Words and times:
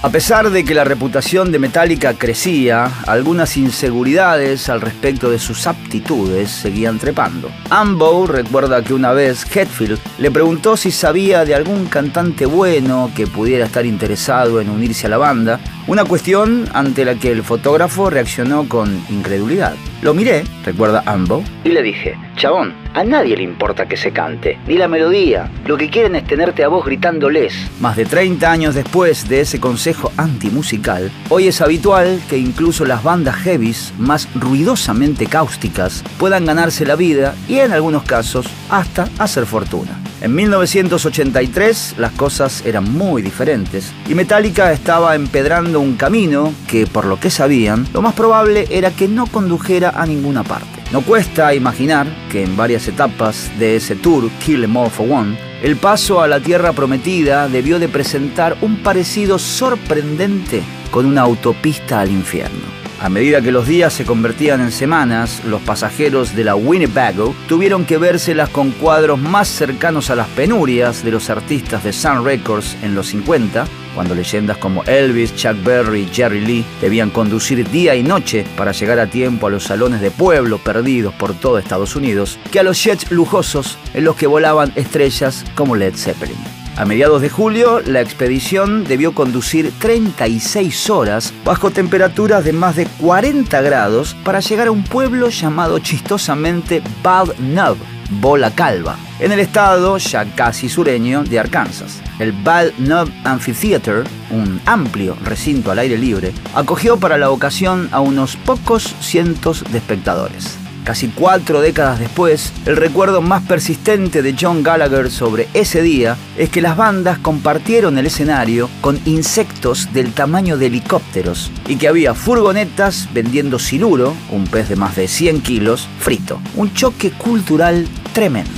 A 0.00 0.10
pesar 0.10 0.50
de 0.50 0.64
que 0.64 0.74
la 0.74 0.84
reputación 0.84 1.50
de 1.50 1.58
Metallica 1.58 2.14
crecía, 2.14 2.88
algunas 3.08 3.56
inseguridades 3.56 4.68
al 4.68 4.80
respecto 4.80 5.28
de 5.28 5.40
sus 5.40 5.66
aptitudes 5.66 6.52
seguían 6.52 7.00
trepando. 7.00 7.50
Ambo 7.68 8.28
recuerda 8.28 8.84
que 8.84 8.94
una 8.94 9.12
vez 9.12 9.44
Hetfield 9.44 9.98
le 10.18 10.30
preguntó 10.30 10.76
si 10.76 10.92
sabía 10.92 11.44
de 11.44 11.56
algún 11.56 11.86
cantante 11.86 12.46
bueno 12.46 13.10
que 13.16 13.26
pudiera 13.26 13.66
estar 13.66 13.84
interesado 13.86 14.60
en 14.60 14.70
unirse 14.70 15.08
a 15.08 15.10
la 15.10 15.18
banda, 15.18 15.58
una 15.88 16.04
cuestión 16.04 16.68
ante 16.74 17.06
la 17.06 17.14
que 17.14 17.32
el 17.32 17.42
fotógrafo 17.42 18.10
reaccionó 18.10 18.68
con 18.68 19.02
incredulidad. 19.08 19.74
Lo 20.02 20.12
miré, 20.12 20.44
recuerda 20.62 21.02
Ambo, 21.06 21.42
y 21.64 21.70
le 21.70 21.82
dije, 21.82 22.14
chabón, 22.36 22.74
a 22.94 23.02
nadie 23.02 23.36
le 23.36 23.42
importa 23.42 23.88
que 23.88 23.96
se 23.96 24.12
cante, 24.12 24.58
ni 24.66 24.76
la 24.76 24.86
melodía. 24.86 25.50
Lo 25.66 25.78
que 25.78 25.88
quieren 25.88 26.14
es 26.14 26.26
tenerte 26.26 26.62
a 26.62 26.68
vos 26.68 26.84
gritándoles. 26.84 27.54
Más 27.80 27.96
de 27.96 28.04
30 28.04 28.52
años 28.52 28.74
después 28.74 29.28
de 29.28 29.40
ese 29.40 29.60
consejo 29.60 30.12
antimusical, 30.18 31.10
hoy 31.30 31.48
es 31.48 31.60
habitual 31.62 32.20
que 32.28 32.36
incluso 32.36 32.84
las 32.84 33.02
bandas 33.02 33.36
heavies 33.36 33.94
más 33.98 34.28
ruidosamente 34.34 35.26
cáusticas 35.26 36.04
puedan 36.18 36.44
ganarse 36.44 36.84
la 36.84 36.96
vida 36.96 37.34
y 37.48 37.60
en 37.60 37.72
algunos 37.72 38.02
casos 38.02 38.46
hasta 38.68 39.08
hacer 39.18 39.46
fortuna. 39.46 39.98
En 40.20 40.34
1983 40.34 41.94
las 41.98 42.12
cosas 42.12 42.64
eran 42.66 42.92
muy 42.92 43.22
diferentes 43.22 43.92
y 44.08 44.14
Metallica 44.14 44.72
estaba 44.72 45.14
empedrando 45.14 45.78
un 45.80 45.94
camino 45.94 46.52
que, 46.66 46.86
por 46.86 47.04
lo 47.04 47.20
que 47.20 47.30
sabían, 47.30 47.86
lo 47.92 48.02
más 48.02 48.14
probable 48.14 48.66
era 48.70 48.90
que 48.90 49.06
no 49.06 49.26
condujera 49.26 49.90
a 49.90 50.06
ninguna 50.06 50.42
parte. 50.42 50.82
No 50.92 51.02
cuesta 51.02 51.54
imaginar 51.54 52.06
que 52.32 52.42
en 52.42 52.56
varias 52.56 52.88
etapas 52.88 53.50
de 53.58 53.76
ese 53.76 53.94
tour, 53.94 54.28
Kill 54.44 54.64
Em 54.64 54.76
All 54.76 54.90
for 54.90 55.08
One, 55.08 55.47
el 55.62 55.76
paso 55.76 56.20
a 56.20 56.28
la 56.28 56.40
Tierra 56.40 56.72
Prometida 56.72 57.48
debió 57.48 57.78
de 57.78 57.88
presentar 57.88 58.56
un 58.60 58.76
parecido 58.82 59.38
sorprendente 59.38 60.62
con 60.90 61.06
una 61.06 61.22
autopista 61.22 62.00
al 62.00 62.10
infierno. 62.10 62.78
A 63.00 63.08
medida 63.08 63.40
que 63.40 63.52
los 63.52 63.68
días 63.68 63.92
se 63.92 64.04
convertían 64.04 64.60
en 64.60 64.72
semanas, 64.72 65.44
los 65.44 65.62
pasajeros 65.62 66.34
de 66.34 66.42
la 66.42 66.56
Winnebago 66.56 67.32
tuvieron 67.46 67.84
que 67.84 67.96
vérselas 67.96 68.48
con 68.48 68.72
cuadros 68.72 69.20
más 69.20 69.46
cercanos 69.46 70.10
a 70.10 70.16
las 70.16 70.26
penurias 70.28 71.04
de 71.04 71.12
los 71.12 71.30
artistas 71.30 71.84
de 71.84 71.92
Sun 71.92 72.24
Records 72.24 72.76
en 72.82 72.96
los 72.96 73.06
50, 73.06 73.66
cuando 73.94 74.16
leyendas 74.16 74.58
como 74.58 74.82
Elvis, 74.84 75.34
Chuck 75.36 75.62
Berry 75.62 76.02
y 76.02 76.14
Jerry 76.14 76.40
Lee 76.40 76.64
debían 76.80 77.10
conducir 77.10 77.68
día 77.70 77.94
y 77.94 78.02
noche 78.02 78.44
para 78.56 78.72
llegar 78.72 78.98
a 78.98 79.06
tiempo 79.06 79.46
a 79.46 79.50
los 79.50 79.64
salones 79.64 80.00
de 80.00 80.10
pueblo 80.10 80.58
perdidos 80.58 81.14
por 81.14 81.34
todo 81.34 81.58
Estados 81.58 81.94
Unidos, 81.94 82.36
que 82.50 82.58
a 82.58 82.64
los 82.64 82.82
jets 82.82 83.10
lujosos 83.12 83.78
en 83.94 84.04
los 84.04 84.16
que 84.16 84.26
volaban 84.26 84.72
estrellas 84.74 85.44
como 85.54 85.76
Led 85.76 85.94
Zeppelin. 85.94 86.38
A 86.78 86.84
mediados 86.84 87.20
de 87.20 87.28
julio, 87.28 87.80
la 87.80 88.00
expedición 88.00 88.84
debió 88.84 89.12
conducir 89.12 89.72
36 89.80 90.90
horas 90.90 91.34
bajo 91.44 91.72
temperaturas 91.72 92.44
de 92.44 92.52
más 92.52 92.76
de 92.76 92.86
40 92.86 93.60
grados 93.62 94.14
para 94.22 94.38
llegar 94.38 94.68
a 94.68 94.70
un 94.70 94.84
pueblo 94.84 95.28
llamado 95.28 95.80
chistosamente 95.80 96.80
Bald 97.02 97.36
Nub, 97.40 97.76
Bola 98.20 98.52
Calva, 98.52 98.96
en 99.18 99.32
el 99.32 99.40
estado 99.40 99.98
ya 99.98 100.24
casi 100.36 100.68
sureño 100.68 101.24
de 101.24 101.40
Arkansas. 101.40 102.00
El 102.20 102.30
Bald 102.30 102.78
Nub 102.78 103.10
Amphitheater, 103.24 104.04
un 104.30 104.60
amplio 104.64 105.16
recinto 105.24 105.72
al 105.72 105.80
aire 105.80 105.98
libre, 105.98 106.32
acogió 106.54 106.96
para 106.96 107.18
la 107.18 107.30
ocasión 107.30 107.88
a 107.90 107.98
unos 107.98 108.36
pocos 108.36 108.94
cientos 109.00 109.64
de 109.72 109.78
espectadores. 109.78 110.56
Casi 110.84 111.08
cuatro 111.08 111.60
décadas 111.60 111.98
después, 111.98 112.52
el 112.64 112.76
recuerdo 112.76 113.20
más 113.20 113.42
persistente 113.42 114.22
de 114.22 114.34
John 114.38 114.62
Gallagher 114.62 115.10
sobre 115.10 115.48
ese 115.54 115.82
día 115.82 116.16
es 116.36 116.48
que 116.48 116.62
las 116.62 116.76
bandas 116.76 117.18
compartieron 117.18 117.98
el 117.98 118.06
escenario 118.06 118.70
con 118.80 118.98
insectos 119.04 119.92
del 119.92 120.12
tamaño 120.12 120.56
de 120.56 120.66
helicópteros 120.66 121.50
y 121.66 121.76
que 121.76 121.88
había 121.88 122.14
furgonetas 122.14 123.08
vendiendo 123.12 123.58
siluro, 123.58 124.14
un 124.30 124.46
pez 124.46 124.68
de 124.68 124.76
más 124.76 124.96
de 124.96 125.08
100 125.08 125.42
kilos, 125.42 125.88
frito. 126.00 126.40
Un 126.56 126.72
choque 126.72 127.10
cultural 127.10 127.86
tremendo. 128.12 128.50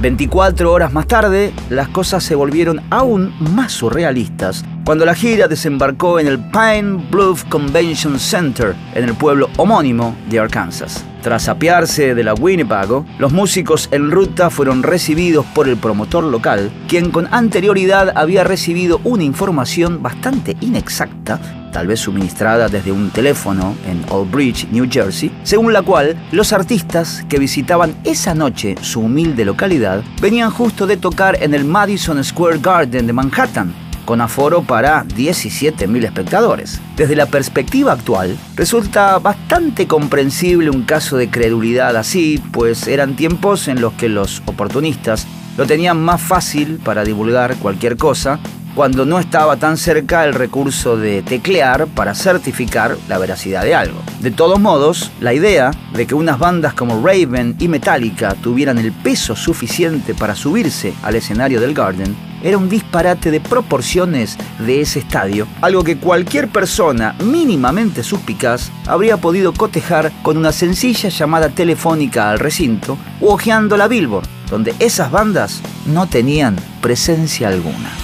24 0.00 0.72
horas 0.72 0.92
más 0.92 1.06
tarde, 1.06 1.52
las 1.70 1.88
cosas 1.88 2.24
se 2.24 2.34
volvieron 2.34 2.82
aún 2.90 3.34
más 3.54 3.72
surrealistas 3.72 4.64
cuando 4.84 5.06
la 5.06 5.14
gira 5.14 5.48
desembarcó 5.48 6.18
en 6.18 6.26
el 6.26 6.38
Pine 6.38 7.02
Bluff 7.10 7.44
Convention 7.44 8.18
Center, 8.18 8.74
en 8.94 9.04
el 9.04 9.14
pueblo 9.14 9.48
homónimo 9.56 10.14
de 10.28 10.40
Arkansas. 10.40 11.04
Tras 11.24 11.48
apiarse 11.48 12.14
de 12.14 12.22
la 12.22 12.34
Winnebago, 12.34 13.06
los 13.18 13.32
músicos 13.32 13.88
en 13.92 14.10
ruta 14.10 14.50
fueron 14.50 14.82
recibidos 14.82 15.46
por 15.54 15.66
el 15.70 15.78
promotor 15.78 16.22
local, 16.24 16.70
quien 16.86 17.10
con 17.10 17.32
anterioridad 17.32 18.12
había 18.14 18.44
recibido 18.44 19.00
una 19.04 19.24
información 19.24 20.02
bastante 20.02 20.54
inexacta, 20.60 21.40
tal 21.72 21.86
vez 21.86 22.00
suministrada 22.00 22.68
desde 22.68 22.92
un 22.92 23.08
teléfono 23.08 23.74
en 23.88 24.04
Old 24.10 24.30
Bridge, 24.30 24.68
New 24.70 24.86
Jersey, 24.90 25.32
según 25.44 25.72
la 25.72 25.80
cual 25.80 26.14
los 26.30 26.52
artistas 26.52 27.24
que 27.26 27.38
visitaban 27.38 27.96
esa 28.04 28.34
noche 28.34 28.74
su 28.82 29.00
humilde 29.00 29.46
localidad 29.46 30.02
venían 30.20 30.50
justo 30.50 30.86
de 30.86 30.98
tocar 30.98 31.42
en 31.42 31.54
el 31.54 31.64
Madison 31.64 32.22
Square 32.22 32.58
Garden 32.58 33.06
de 33.06 33.12
Manhattan, 33.14 33.72
con 34.04 34.20
aforo 34.20 34.62
para 34.62 35.04
17.000 35.04 36.04
espectadores. 36.04 36.80
Desde 36.96 37.16
la 37.16 37.26
perspectiva 37.26 37.92
actual, 37.92 38.36
resulta 38.56 39.18
bastante 39.18 39.86
comprensible 39.86 40.70
un 40.70 40.82
caso 40.82 41.16
de 41.16 41.30
credulidad 41.30 41.96
así, 41.96 42.42
pues 42.52 42.86
eran 42.88 43.16
tiempos 43.16 43.68
en 43.68 43.80
los 43.80 43.92
que 43.94 44.08
los 44.08 44.42
oportunistas 44.46 45.26
lo 45.56 45.66
tenían 45.66 46.00
más 46.02 46.20
fácil 46.20 46.80
para 46.84 47.04
divulgar 47.04 47.56
cualquier 47.56 47.96
cosa 47.96 48.40
cuando 48.74 49.06
no 49.06 49.20
estaba 49.20 49.56
tan 49.56 49.76
cerca 49.76 50.24
el 50.24 50.34
recurso 50.34 50.96
de 50.96 51.22
teclear 51.22 51.86
para 51.86 52.14
certificar 52.14 52.96
la 53.08 53.18
veracidad 53.18 53.62
de 53.62 53.74
algo. 53.74 54.02
De 54.20 54.32
todos 54.32 54.58
modos, 54.58 55.12
la 55.20 55.32
idea 55.32 55.70
de 55.94 56.06
que 56.06 56.14
unas 56.14 56.38
bandas 56.38 56.74
como 56.74 57.00
Raven 57.06 57.54
y 57.60 57.68
Metallica 57.68 58.34
tuvieran 58.34 58.78
el 58.78 58.92
peso 58.92 59.36
suficiente 59.36 60.14
para 60.14 60.34
subirse 60.34 60.92
al 61.02 61.14
escenario 61.14 61.60
del 61.60 61.74
Garden 61.74 62.33
era 62.44 62.58
un 62.58 62.68
disparate 62.68 63.32
de 63.32 63.40
proporciones 63.40 64.38
de 64.60 64.82
ese 64.82 65.00
estadio, 65.00 65.48
algo 65.60 65.82
que 65.82 65.96
cualquier 65.96 66.48
persona 66.48 67.16
mínimamente 67.24 68.04
suspicaz 68.04 68.70
habría 68.86 69.16
podido 69.16 69.52
cotejar 69.52 70.12
con 70.22 70.36
una 70.36 70.52
sencilla 70.52 71.08
llamada 71.08 71.48
telefónica 71.48 72.30
al 72.30 72.38
recinto 72.38 72.96
o 73.20 73.32
hojeando 73.32 73.76
la 73.76 73.88
Billboard, 73.88 74.28
donde 74.50 74.74
esas 74.78 75.10
bandas 75.10 75.60
no 75.86 76.06
tenían 76.06 76.56
presencia 76.80 77.48
alguna. 77.48 78.03